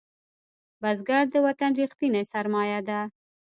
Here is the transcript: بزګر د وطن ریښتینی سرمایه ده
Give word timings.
بزګر 0.81 1.23
د 1.33 1.35
وطن 1.47 1.71
ریښتینی 1.79 2.23
سرمایه 2.33 2.79
ده 2.87 2.99